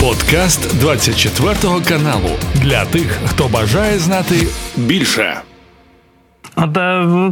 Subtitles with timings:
[0.00, 1.54] Подкаст 24
[1.88, 4.34] каналу для тих, хто бажає знати
[4.76, 5.34] більше.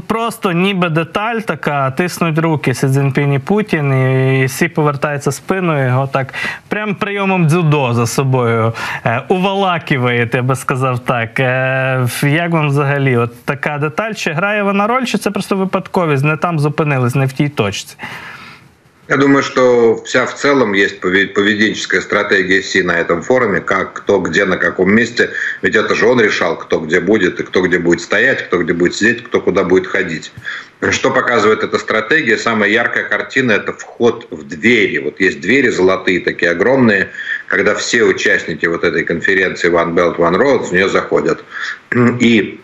[0.07, 6.07] Просто ніби деталь така, тиснуть руки Сі Цзіньпінь і Путін, і всі повертаються спиною, його
[6.07, 6.35] так
[6.69, 8.72] прям прийомом дзюдо за собою
[9.06, 11.40] е, увалакиваєте, я би сказав так.
[11.40, 14.12] Е, як вам взагалі от така деталь?
[14.12, 16.24] Чи грає вона роль, чи це просто випадковість?
[16.24, 17.96] Не там зупинились, не в тій точці?
[19.09, 24.19] Я думаю, что вся в целом есть поведенческая стратегия Си на этом форуме, как кто
[24.20, 25.30] где на каком месте.
[25.62, 28.74] Ведь это же он решал, кто где будет, и кто где будет стоять, кто где
[28.74, 30.30] будет сидеть, кто куда будет ходить.
[30.91, 32.37] Что показывает эта стратегия?
[32.37, 34.98] Самая яркая картина– это вход в двери.
[34.98, 37.09] Вот есть двери золотые, такие огромные,
[37.46, 41.43] когда все участники вот этой конференции One Belt, One Road в нее заходят.
[42.20, 42.60] И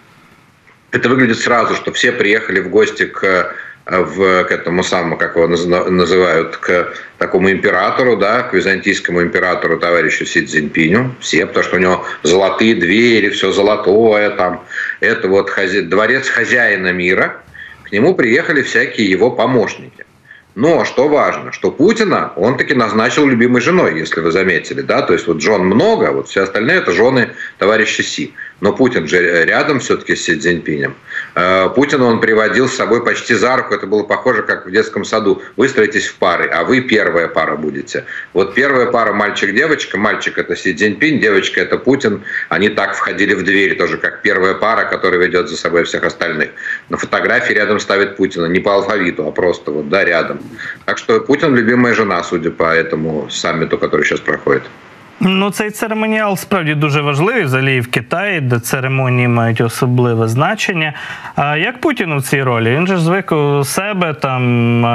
[0.90, 3.54] это выглядит сразу, что все приехали в гости к
[3.86, 10.24] в, к этому самому, как его называют, к такому императору, да, к византийскому императору товарищу
[10.24, 14.64] Си Цзиньпиню, все, потому что у него золотые двери, все золотое там,
[15.00, 15.82] это вот хозя...
[15.82, 17.42] дворец хозяина мира,
[17.84, 20.06] к нему приехали всякие его помощники.
[20.54, 25.12] Но что важно, что Путина он таки назначил любимой женой, если вы заметили, да, то
[25.12, 29.80] есть вот жен много, вот все остальные это жены товарища Си но Путин же рядом
[29.80, 30.94] все-таки с Си Цзиньпинем.
[31.34, 35.04] Э, Путина он приводил с собой почти за руку, это было похоже, как в детском
[35.04, 35.42] саду.
[35.56, 38.04] Выстроитесь в пары, а вы первая пара будете.
[38.32, 42.22] Вот первая пара мальчик-девочка, мальчик это Си Цзиньпинь, девочка это Путин.
[42.48, 46.50] Они так входили в двери тоже, как первая пара, которая ведет за собой всех остальных.
[46.88, 50.40] На фотографии рядом ставит Путина, не по алфавиту, а просто вот, да, рядом.
[50.84, 54.62] Так что Путин любимая жена, судя по этому саммиту, который сейчас проходит.
[55.20, 60.92] Ну, цей церемоніал справді дуже важливий взагалі в Китаї, де церемонії мають особливе значення.
[61.36, 62.76] А як Путін у цій ролі?
[62.76, 64.42] Він же звик у себе там
[64.86, 64.88] е,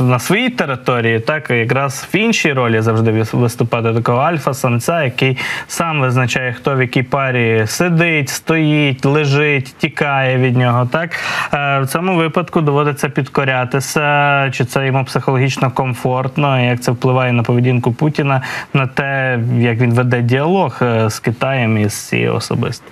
[0.00, 6.52] на своїй території, так якраз в іншій ролі завжди виступати такого альфа-самця, який сам визначає,
[6.52, 10.88] хто в якій парі сидить, стоїть, лежить, тікає від нього.
[10.92, 11.10] Так
[11.54, 17.42] е, в цьому випадку доводиться підкорятися, чи це йому психологічно комфортно, як це впливає на
[17.42, 18.42] поведінку Путіна
[18.74, 19.19] на те
[19.59, 20.77] як він веде діалог
[21.07, 22.85] з Китаєм і з цією особисто.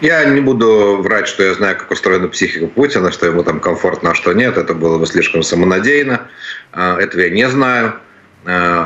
[0.00, 4.10] Я не буду врать, что я знаю, как устроена психика Путина, что ему там комфортно,
[4.10, 4.56] а что нет.
[4.56, 6.18] Это было бы слишком самонадеянно.
[6.72, 7.92] Этого я не знаю.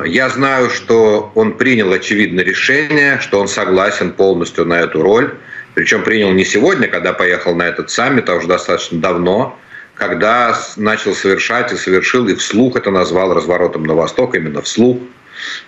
[0.04, 5.30] Я знаю, что он принял очевидное решение, что он согласен полностью на эту роль.
[5.72, 9.58] Причем принял не сегодня, когда поехал на этот саммит, а уже достаточно давно,
[10.01, 14.97] когда начал совершать и совершил, и вслух это назвал разворотом на восток, именно вслух–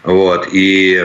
[0.04, 0.48] вот.
[0.52, 1.04] И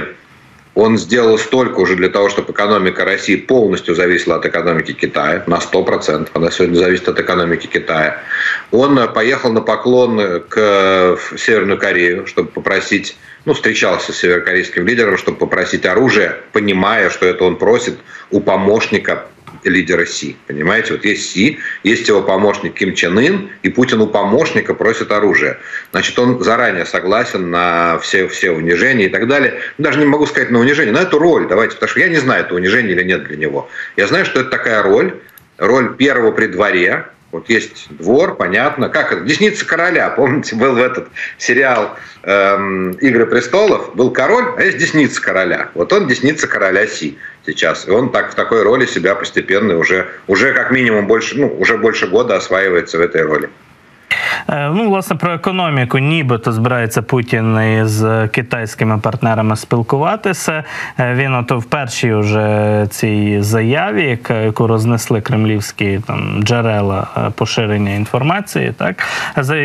[0.74, 5.56] он сделал столько уже для того, чтобы экономика России полностью зависела от экономики Китая, на
[5.56, 6.28] 100%.
[6.34, 8.22] Она сегодня зависит от экономики Китая.
[8.70, 15.38] Он поехал на поклон к Северную Корею, чтобы попросить, ну, встречался с северокорейским лидером, чтобы
[15.38, 17.98] попросить оружие, понимая, что это он просит
[18.30, 19.26] у помощника
[19.64, 20.36] лидера Си.
[20.46, 25.12] Понимаете, вот есть Си, есть его помощник Ким Чен Ын, и Путин у помощника просит
[25.12, 25.58] оружие.
[25.92, 29.60] Значит, он заранее согласен на все, все унижения и так далее.
[29.78, 32.44] Даже не могу сказать на унижение, на эту роль, давайте, потому что я не знаю,
[32.44, 33.68] это унижение или нет для него.
[33.96, 35.14] Я знаю, что это такая роль,
[35.58, 38.88] роль первого при дворе, вот есть двор, понятно.
[38.88, 39.20] Как это?
[39.22, 40.08] Десница короля.
[40.08, 43.94] Помните, был в этот сериал эм, «Игры престолов».
[43.94, 45.68] Был король, а есть десница короля.
[45.74, 47.18] Вот он десница короля Си
[47.48, 47.88] сейчас.
[47.88, 51.78] И он так в такой роли себя постепенно уже, уже как минимум больше, ну, уже
[51.78, 53.48] больше года осваивается в этой роли.
[54.48, 60.64] Е, ну, власне, про економіку, нібито збирається Путін із китайськими партнерами спілкуватися.
[61.00, 67.94] Е, він ото в першій вже цій заяві, яку рознесли кремлівські там джерела е, поширення
[67.94, 68.96] інформації, так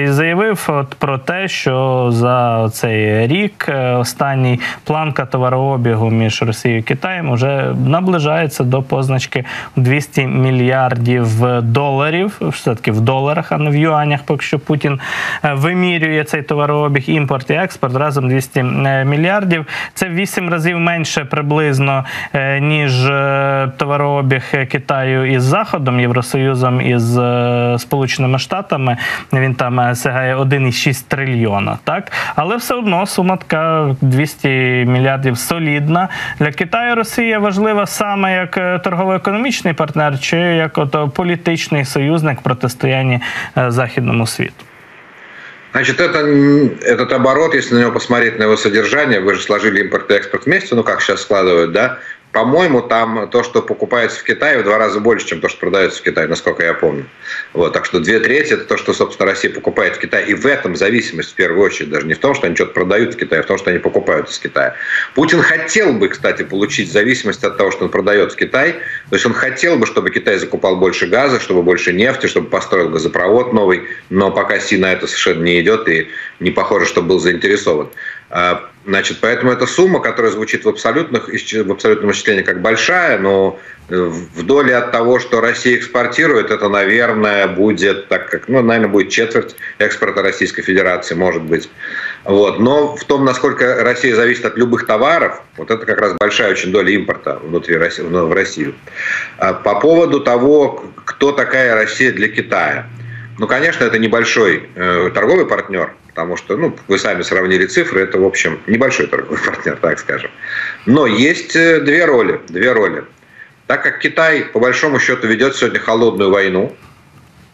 [0.05, 7.33] заявив от про те, що за цей рік останній планка товарообігу між Росією і Китаєм
[7.33, 9.45] вже наближається до позначки
[9.75, 11.27] 200 мільярдів
[11.61, 14.99] доларів, все таки в доларах, а не в юанях поки що Путін
[15.43, 19.65] е, вимірює цей товарообіг, імпорт і експорт разом 200 е, мільярдів.
[19.93, 22.93] Це в 8 разів менше приблизно е, ніж
[23.77, 27.19] товарообіг Китаю із Заходом, Євросоюзом із
[27.81, 28.97] Сполученими Штатами.
[29.33, 31.77] Він там сягає 1,6 трильйона.
[31.83, 34.47] Так, але все одно сума така 200
[34.87, 36.09] мільярдів солідна
[36.39, 36.95] для Китаю.
[36.95, 43.19] Росія важлива саме як торгово-економічний партнер, чи як от політичний союзник в протистоянні
[43.83, 44.65] західному світу.
[45.73, 46.19] Значит, это,
[46.81, 50.45] этот оборот, если на него посмотреть, на его содержание, вы же сложили импорт и экспорт
[50.45, 51.99] вместе, ну как сейчас складывают, да,
[52.33, 55.99] по-моему, там то, что покупается в Китае, в два раза больше, чем то, что продается
[55.99, 57.05] в Китае, насколько я помню.
[57.53, 60.25] Вот, так что две трети– это то, что, собственно, Россия покупает в Китае.
[60.25, 63.13] И в этом зависимость, в первую очередь, даже не в том, что они что-то продают
[63.13, 64.75] в Китае, а в том, что они покупают из Китая.
[65.13, 68.73] Путин хотел бы, кстати, получить зависимость от того, что он продает в Китай.
[69.09, 72.89] То есть он хотел бы, чтобы Китай закупал больше газа, чтобы больше нефти, чтобы построил
[72.89, 73.83] газопровод новый.
[74.09, 76.09] Но пока Си на это совершенно не идет и
[76.39, 77.89] не похоже, что был заинтересован.
[78.29, 83.59] А, значит, поэтому эта сумма, которая звучит в, абсолютных, в абсолютном исчислении как большая, но
[83.89, 88.89] э, в доле от того, что Россия экспортирует, это, наверное, будет, так как, ну, наверное,
[88.89, 91.69] будет четверть экспорта Российской Федерации, может быть.
[92.23, 92.59] Вот.
[92.59, 96.71] Но в том, насколько Россия зависит от любых товаров, вот это как раз большая очень
[96.71, 98.73] доля импорта внутри России, в Россию.
[99.37, 102.87] А по поводу того, кто такая Россия для Китая.
[103.37, 108.19] Ну, конечно, это небольшой э, торговый партнер– потому что, ну, вы сами сравнили цифры, это,
[108.19, 110.29] в общем, небольшой торговый партнер, так скажем.
[110.85, 113.03] Но есть э, две роли, две роли.
[113.65, 116.75] Так как Китай, по большому счету, ведет сегодня холодную войну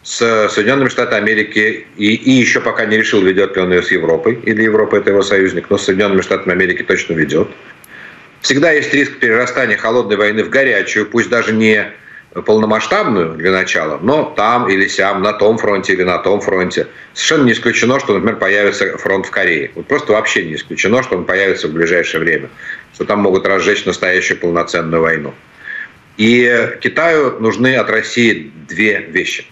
[0.02, 3.90] с Соединенными Штатами Америки и, и еще пока не решил, ведет ли он ее с
[3.90, 7.48] Европой, или Европа это его союзник, но с Соединенными Штатами Америки точно ведет.
[8.42, 11.92] Всегда есть риск перерастания холодной войны в горячую, пусть даже не
[12.32, 16.86] полномасштабную для начала, но там или сям, на том фронте или на том фронте.
[17.12, 19.72] Совершенно не исключено, что, например, появится фронт в Корее.
[19.74, 22.48] Вот просто вообще не исключено, что он появится в ближайшее время,
[22.94, 25.34] что там могут разжечь настоящую полноценную войну.
[26.16, 29.44] И Китаю нужны от России две вещи.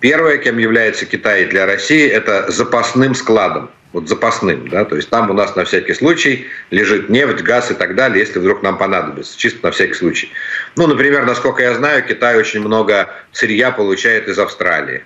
[0.00, 5.30] Первое, кем является Китай для России, это запасным складом вот запасным, да, то есть там
[5.30, 9.38] у нас на всякий случай лежит нефть, газ и так далее, если вдруг нам понадобится,
[9.38, 10.30] чисто на всякий случай.
[10.76, 15.02] Ну, например, насколько я знаю, Китай очень много сырья получает из Австралии.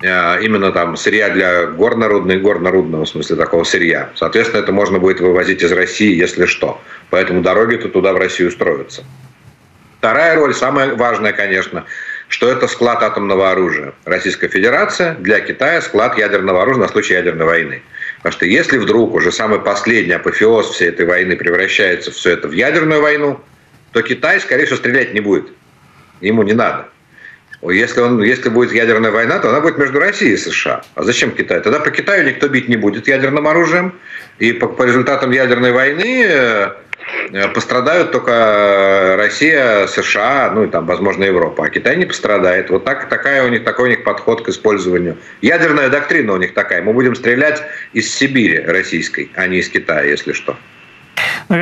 [0.00, 4.10] Э, именно там сырья для горнорудного горнорудного, в смысле такого сырья.
[4.14, 6.80] Соответственно, это можно будет вывозить из России, если что.
[7.10, 9.02] Поэтому дороги-то туда в Россию строятся.
[9.98, 11.84] Вторая роль, самая важная, конечно,
[12.28, 13.92] что это склад атомного оружия.
[14.04, 17.82] Российская Федерация для Китая склад ядерного оружия на случай ядерной войны.
[18.22, 22.52] Потому что если вдруг уже самый последний апофеоз всей этой войны превращается все это в
[22.52, 23.40] ядерную войну,
[23.92, 25.48] то Китай, скорее всего, стрелять не будет.
[26.20, 26.86] Ему не надо.
[27.62, 30.82] Если, он, если будет ядерная война, то она будет между Россией и США.
[30.94, 31.60] А зачем Китай?
[31.60, 33.98] Тогда по Китаю никто бить не будет ядерным оружием.
[34.38, 36.72] И по, по результатам ядерной войны э,
[37.54, 41.64] пострадают только Россия, США, ну и там, возможно, Европа.
[41.64, 42.70] А Китай не пострадает.
[42.70, 45.16] Вот так, такая у них, такой у них подход к использованию.
[45.40, 46.82] Ядерная доктрина у них такая.
[46.82, 47.62] Мы будем стрелять
[47.92, 50.56] из Сибири российской, а не из Китая, если что.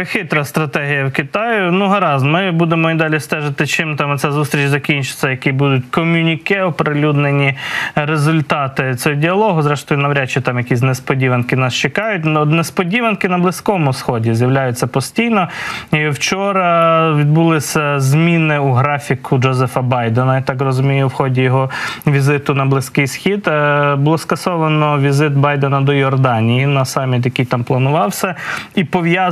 [0.04, 1.72] Хитра стратегія в Китаю.
[1.72, 6.62] Ну гаразд, ми будемо і далі стежити, чим там ця зустріч закінчиться, які будуть комюніке,
[6.62, 7.54] оприлюднені
[7.94, 9.62] результати цього діалогу.
[9.62, 12.24] Зрештою, навряд чи там якісь несподіванки нас чекають.
[12.24, 15.48] Но несподіванки на близькому сході з'являються постійно.
[15.92, 20.36] І вчора відбулися зміни у графіку Джозефа Байдена.
[20.36, 21.70] Я так розумію, в ході його
[22.06, 27.64] візиту на близький схід е, було скасовано візит Байдена до Йорданії на саміт, який там
[27.64, 28.34] планувався,
[28.74, 28.84] і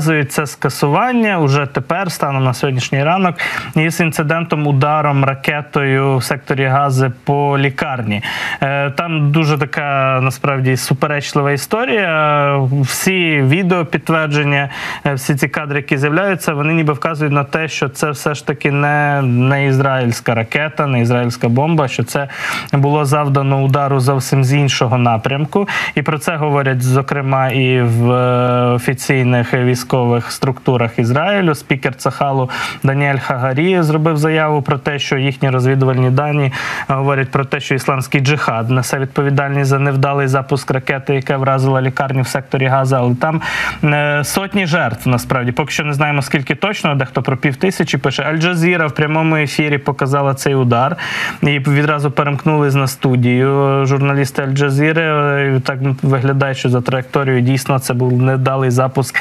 [0.07, 3.35] пов'язується скасування уже тепер, станом на сьогоднішній ранок,
[3.77, 8.23] із інцидентом ударом ракетою в секторі Гази по лікарні.
[8.63, 12.61] Е, там дуже така насправді суперечлива історія.
[12.81, 14.69] Всі відео підтвердження,
[15.07, 18.47] е, всі ці кадри, які з'являються, вони ніби вказують на те, що це все ж
[18.47, 22.29] таки не, не ізраїльська ракета, не ізраїльська бомба, що це
[22.73, 25.69] було завдано удару зовсім з іншого напрямку.
[25.95, 29.96] І про це говорять зокрема і в е, офіційних військових
[30.29, 31.55] структурах Ізраїлю.
[31.55, 32.51] Спікер Цахалу
[32.83, 36.53] Даніель Хагарі зробив заяву про те, що їхні розвідувальні дані
[36.89, 42.23] говорять про те, що ісламський джихад несе відповідальність за невдалий запуск ракети, яка вразила лікарню
[42.23, 42.99] в секторі Газа.
[42.99, 43.41] Але там
[43.85, 48.23] е, сотні жертв насправді поки що не знаємо скільки точно, дехто про пів тисячі пише.
[48.23, 50.97] Аль-Джазіра в прямому ефірі показала цей удар
[51.43, 53.83] і відразу перемкнулись на студію.
[53.87, 59.21] Журналісти Аль-Джазіри так виглядає, що за траєкторією дійсно це був невдалий запуск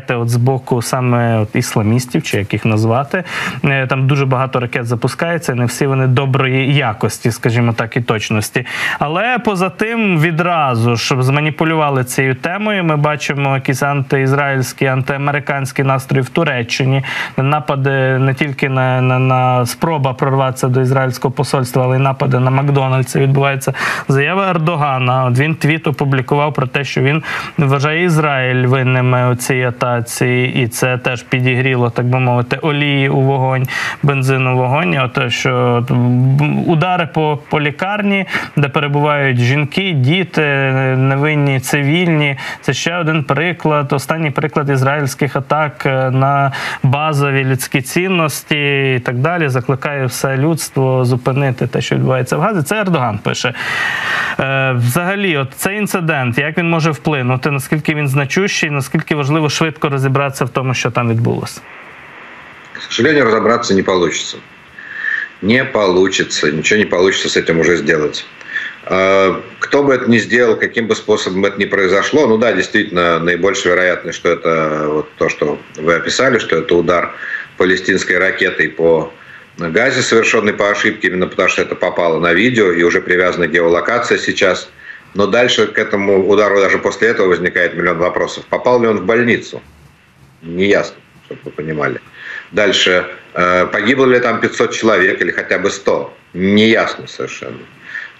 [0.00, 0.14] ракети.
[0.14, 3.24] От з боку саме от ісламістів, чи як їх назвати.
[3.64, 8.66] Е, там дуже багато ракет запускається, не всі вони доброї якості, скажімо так, і точності.
[8.98, 16.28] Але поза тим, відразу щоб зманіпулювали цією темою, ми бачимо якісь антиізраїльські, антиамериканські настрої в
[16.28, 17.02] Туреччині,
[17.36, 22.50] напади не тільки на, на, на спроба прорватися до ізраїльського посольства, але й напади на
[22.50, 23.20] Макдональдса.
[23.20, 23.72] Відбувається
[24.08, 25.24] заява Ердогана.
[25.24, 27.22] От він твіт опублікував про те, що він
[27.58, 29.89] вважає Ізраїль винними у цій атаці.
[30.54, 33.66] І це теж підігріло, так би мовити, олії у вогонь,
[34.02, 34.98] бензину у вогонь.
[34.98, 35.84] Ото що
[36.66, 40.42] удари по, по лікарні, де перебувають жінки, діти,
[40.96, 42.36] невинні цивільні.
[42.60, 43.92] Це ще один приклад.
[43.92, 49.48] Останній приклад ізраїльських атак е, на базові людські цінності і так далі.
[49.48, 52.62] Закликає все людство зупинити те, що відбувається в Газі.
[52.62, 53.54] Це Ердоган пише.
[54.40, 59.79] Е, Взагалі, от цей інцидент, як він може вплинути, наскільки він значущий, наскільки важливо швидко
[59.88, 61.60] розібратися в тому, що там відбулося?
[62.72, 64.36] К сожалению, разобраться не получится.
[65.42, 68.26] Не получится, ничего не получится с этим уже сделать.
[68.84, 73.74] Кто бы это ни сделал, каким бы способом это ни произошло, ну да, действительно, наибольшая
[73.74, 77.14] вероятность, что это вот то, что вы описали, что это удар
[77.56, 79.12] палестинской ракетой по
[79.58, 84.18] Газе, совершенный по ошибке, именно потому что это попало на видео и уже привязана геолокация
[84.18, 84.70] сейчас.
[85.14, 88.44] Но дальше к этому удару даже после этого возникает миллион вопросов.
[88.46, 89.60] Попал ли он в больницу?
[90.42, 92.00] Неясно, чтобы вы понимали.
[92.52, 96.16] Дальше, э, погибло ли там 500 человек или хотя бы 100?
[96.34, 97.58] Неясно совершенно.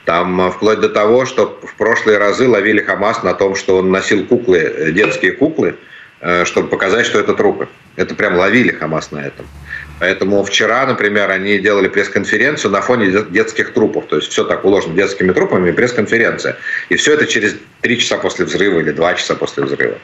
[0.05, 3.91] Там э, вплоть до того, что в прошлые разы ловили Хамас на том, что он
[3.91, 5.77] носил куклы, э, детские куклы,
[6.45, 7.67] чтобы показать, что это трупы.
[7.97, 9.47] Это прям ловили Хамас на этом.
[10.01, 14.07] Поэтому вчера, например, они делали пресс-конференцию на фоне детских трупов.
[14.07, 16.57] То есть все так уложено детскими трупами, пресс-конференция.
[16.89, 19.99] И все это через три часа после взрыва или два часа после взрыва.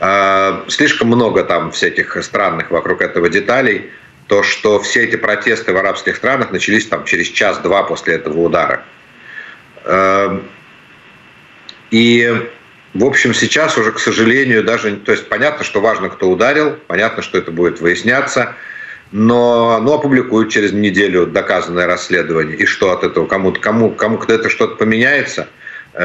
[0.00, 3.92] А, слишком много там всяких странных вокруг этого деталей.
[4.26, 8.82] То, что все эти протесты в арабских странах начались там через час-два после этого удара.
[9.84, 10.42] А,
[11.92, 12.42] и
[12.94, 17.22] в общем, сейчас уже, к сожалению, даже, то есть понятно, что важно, кто ударил, понятно,
[17.22, 18.56] что это будет выясняться,
[19.12, 22.56] но ну, опубликуют через неделю доказанное расследование.
[22.56, 23.26] И что от этого?
[23.26, 25.48] Кому-то кому, кому это что-то поменяется–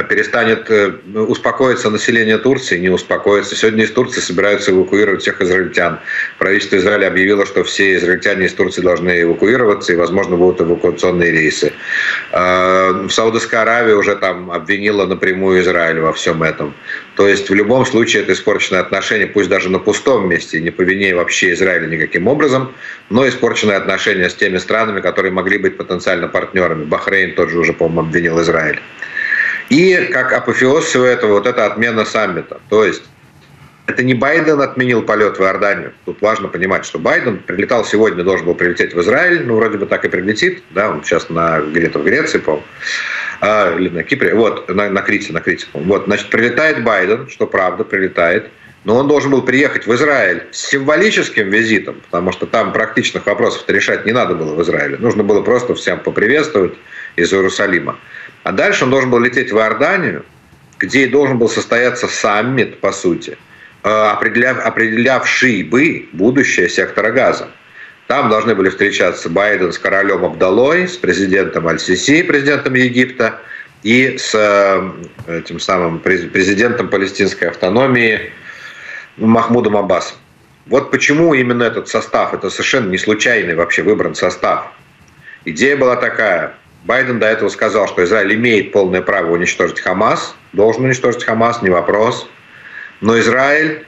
[0.09, 3.55] перестанет э, успокоиться население Турции, не успокоится.
[3.55, 5.99] Сегодня из Турции собираются эвакуировать всех израильтян.
[6.37, 11.71] Правительство Израиля объявило, что все израильтяне из Турции должны эвакуироваться, и, возможно, будут эвакуационные рейсы.
[12.33, 16.73] Э, в Саудовской Аравии уже там обвинила напрямую Израиль во всем этом.
[17.15, 20.81] То есть в любом случае это испорченное отношение, пусть даже на пустом месте, не по
[20.81, 22.73] вине вообще Израиля никаким образом,
[23.09, 26.83] но испорченное отношение с теми странами, которые могли быть потенциально партнерами.
[26.83, 28.81] Бахрейн тот же уже, по-моему, обвинил Израиль.
[29.69, 32.59] И как апофеоз всего этого, вот эта отмена саммита.
[32.69, 33.03] То есть
[33.87, 35.93] это не Байден отменил полет в Иорданию.
[36.05, 39.85] Тут важно понимать, что Байден прилетал сегодня, должен был прилететь в Израиль, ну, вроде бы
[39.85, 42.61] так и прилетит, да, он сейчас на, где-то в Греции, по
[43.39, 47.47] а, или на Кипре, вот, на, на Крите, на Крите, Вот, значит, прилетает Байден, что
[47.47, 48.49] правда, прилетает,
[48.83, 53.63] но он должен был приехать в Израиль с символическим визитом, потому что там практичных вопросов
[53.67, 54.97] решать не надо было в Израиле.
[54.97, 56.73] Нужно было просто всем поприветствовать
[57.15, 57.97] из Иерусалима.
[58.47, 60.23] А дальше он должен был лететь в Иорданию,
[60.79, 63.37] где и должен был состояться саммит, по сути,
[63.83, 67.49] э, определявший бы будущее сектора газа.
[68.07, 73.37] Там должны были встречаться Байден с королем Абдалой, с президентом Аль-Сиси, президентом Египта,
[73.83, 74.91] и с э,
[75.27, 78.31] этим самым президентом палестинской автономии
[79.17, 80.15] Махмудом Аббасом.
[80.67, 84.71] Вот почему именно этот состав, это совершенно не случайный вообще выбран состав.
[85.43, 86.53] Идея была такая–
[86.87, 91.69] Байден до этого сказал, что Израиль имеет полное право уничтожить Хамас, должен уничтожить Хамас, не
[91.69, 92.29] вопрос.
[93.01, 93.85] Но Израиль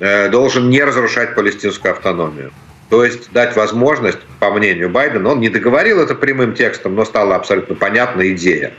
[0.00, 2.50] э, должен не разрушать палестинскую автономию.
[2.88, 7.36] То есть дать возможность, по мнению Байдена, он не договорил это прямым текстом, но стала
[7.36, 8.72] абсолютно понятна идея,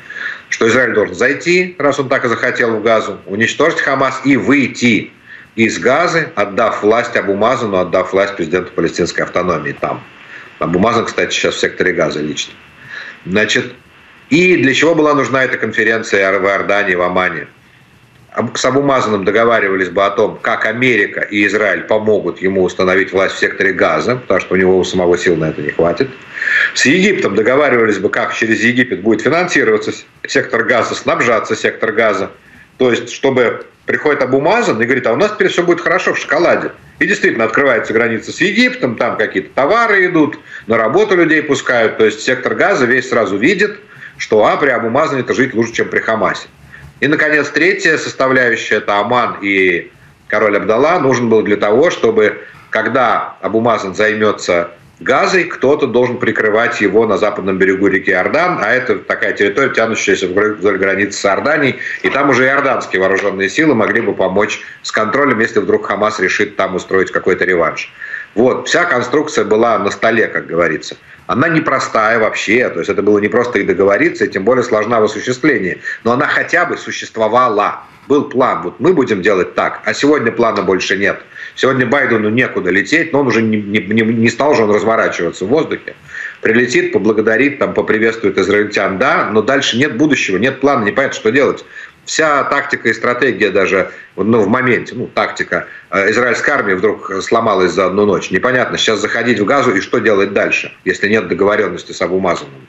[0.50, 5.12] что Израиль должен зайти, раз он так и захотел в Газу, уничтожить Хамас и выйти
[5.56, 10.04] из Газы, отдав власть Абумазану, отдав власть президенту палестинской автономии там.
[10.58, 12.54] Абумазан, кстати, сейчас в секторе Газа лично.
[13.26, 13.74] Значит,
[14.30, 17.48] и для чего была нужна эта конференция в Иордании, в Омане?
[18.56, 23.40] С Абумазаном договаривались бы о том, как Америка и Израиль помогут ему установить власть в
[23.40, 26.10] секторе Газа, потому что у него у самого сил на это не хватит.
[26.74, 29.92] С Египтом договаривались бы, как через Египет будет финансироваться
[30.26, 32.32] сектор Газа, снабжаться сектор Газа.
[32.82, 36.18] То есть, чтобы приходит Абумазан и говорит, а у нас теперь все будет хорошо в
[36.18, 36.72] шоколаде.
[36.98, 42.00] И действительно открывается граница с Египтом, там какие-то товары идут, на работу людей пускают.
[42.00, 43.80] То есть сектор газа весь сразу видит,
[44.18, 46.48] что а, при Абумазане это жить лучше, чем при Хамасе.
[47.02, 49.92] И, наконец, третья составляющая– это Аман и
[50.28, 57.06] король Абдалла нужен был для того, чтобы, когда Абумазан займется газой, кто-то должен прикрывать его
[57.06, 62.10] на западном берегу реки Иордан, а это такая территория, тянущаяся вдоль границы с Иорданией, и
[62.10, 66.76] там уже иорданские вооруженные силы могли бы помочь с контролем, если вдруг Хамас решит там
[66.76, 67.92] устроить какой-то реванш.
[68.36, 70.96] Вот, вся конструкция была на столе, как говорится.
[71.28, 75.00] Она непростая вообще, то есть это было не просто и договориться, и тем более сложна
[75.00, 77.84] в осуществлении, но она хотя бы существовала.
[78.08, 78.64] был план.
[78.64, 81.22] Вот мы будем делать так, а сегодня плана больше нет.
[81.56, 85.50] Сегодня Байдену некуда лететь, но он уже не, не, не стал же он разворачиваться в
[85.50, 85.96] воздухе.
[86.42, 91.32] Прилетит, поблагодарит, там, поприветствует израильтян, да, но дальше нет будущего, нет плана, не понятно, что
[91.32, 91.66] делать.
[92.06, 97.72] Вся тактика и стратегия даже ну, в моменте, ну, тактика э, израильской армии вдруг сломалась
[97.74, 98.32] за одну ночь.
[98.32, 102.68] Непонятно, сейчас заходить в газу и что делать дальше, если нет договоренности с Абумазаном.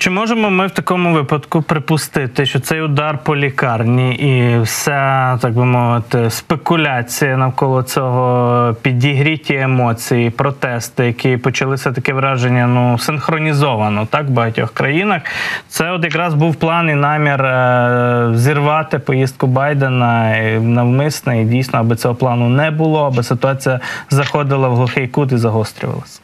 [0.00, 5.52] Чи можемо ми в такому випадку припустити, що цей удар по лікарні і вся, так
[5.52, 14.26] би мовити, спекуляція навколо цього підігріті емоції, протести, які почалися таке враження, ну синхронізовано так
[14.26, 15.22] в багатьох країнах.
[15.68, 21.96] Це от якраз був план і намір е, зірвати поїздку Байдена навмисне і дійсно, аби
[21.96, 26.20] цього плану не було, аби ситуація заходила в глухий кут і загострювалася.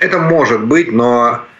[0.00, 1.51] Это может быть, но Э,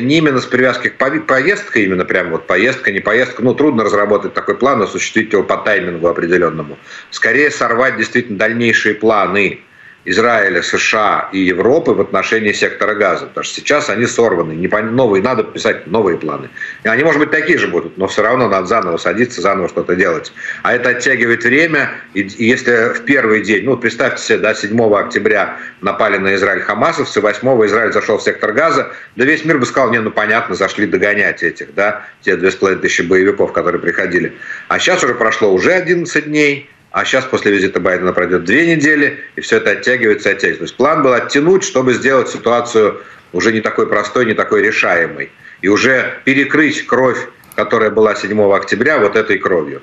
[0.00, 4.34] не именно с привязкой к повестке, именно прям вот поездка, не поездка, ну, трудно разработать
[4.34, 6.78] такой план, осуществить его по таймингу определенному.
[7.10, 9.60] Скорее сорвать действительно дальнейшие планы
[10.10, 13.26] Израиля, США и Европы в отношении сектора газа.
[13.26, 14.54] Потому что сейчас они сорваны.
[14.90, 16.48] Новые, надо писать новые планы.
[16.84, 19.94] И они, может быть, такие же будут, но все равно надо заново садиться, заново что-то
[19.96, 20.32] делать.
[20.62, 21.90] А это оттягивает время.
[22.14, 27.20] И если в первый день, ну, представьте себе, да, 7 октября напали на Израиль хамасовцы,
[27.20, 30.86] 8 Израиль зашел в сектор газа, да весь мир бы сказал, не, ну, понятно, зашли
[30.86, 34.32] догонять этих, да, те 2500 боевиков, которые приходили.
[34.68, 39.18] А сейчас уже прошло уже 11 дней, а сейчас после визита Байдена пройдет две недели,
[39.36, 40.58] и все это оттягивается, оттягивается.
[40.58, 43.02] То есть план был оттянуть, чтобы сделать ситуацию
[43.32, 45.30] уже не такой простой, не такой решаемой.
[45.60, 47.18] И уже перекрыть кровь,
[47.56, 49.82] которая была 7 октября, вот этой кровью.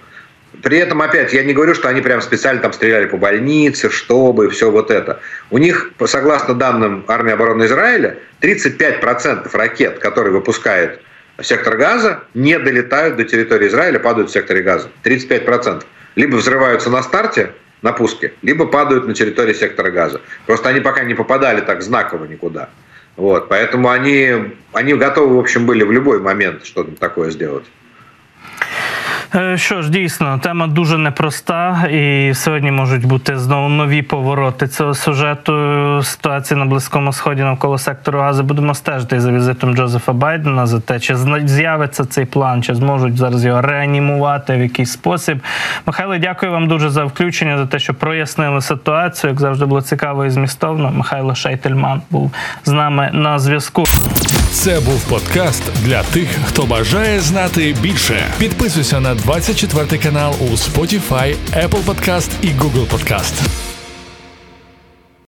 [0.64, 4.50] При этом, опять, я не говорю, что они прям специально там стреляли по больнице, чтобы,
[4.50, 5.20] все вот это.
[5.52, 11.02] У них, согласно данным армии обороны Израиля, 35% ракет, которые выпускает
[11.42, 14.90] сектор газа, не долетают до территории Израиля, падают в секторе газа.
[15.04, 15.84] 35%
[16.17, 20.21] либо взрываются на старте, на пуске, либо падают на территории сектора газа.
[20.47, 22.69] Просто они пока не попадали так знаково никуда.
[23.17, 27.65] Вот, поэтому они, они готовы, в общем, были в любой момент что-то такое сделать.
[29.35, 34.95] Е, що ж, дійсно, тема дуже непроста, і сьогодні можуть бути знову нові повороти цього
[34.95, 35.53] сюжету
[36.04, 38.44] Ситуації на Близькому Сході навколо сектору Гази.
[38.44, 43.46] Будемо стежити за візитом Джозефа Байдена за те, чи з'явиться цей план, чи зможуть зараз
[43.46, 45.40] його реанімувати в якийсь спосіб.
[45.86, 49.32] Михайло, дякую вам дуже за включення, за те, що прояснили ситуацію.
[49.32, 50.92] Як завжди було цікаво і змістовно.
[50.92, 52.32] Михайло Шейтельман був
[52.66, 53.84] з нами на зв'язку.
[54.52, 58.24] Це був подкаст для тих, хто бажає знати більше.
[58.38, 63.75] Підписуйся на 24 канал у Spotify, Apple Podcast і Google Podcast.